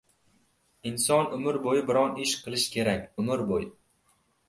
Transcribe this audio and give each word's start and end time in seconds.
Inson 0.91 1.29
umr 1.37 1.61
bo‘yi 1.67 1.85
biron-bir 1.91 2.29
ish 2.31 2.35
qilishi 2.49 2.75
kerak— 2.79 3.09
umr 3.25 3.49
bo‘yi! 3.55 3.73